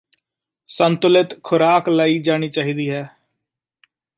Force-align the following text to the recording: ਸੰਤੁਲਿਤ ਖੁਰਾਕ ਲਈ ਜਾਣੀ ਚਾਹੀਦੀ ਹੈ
ਸੰਤੁਲਿਤ 0.69 1.37
ਖੁਰਾਕ 1.43 1.89
ਲਈ 1.89 2.19
ਜਾਣੀ 2.19 2.49
ਚਾਹੀਦੀ 2.49 2.89
ਹੈ 2.89 3.03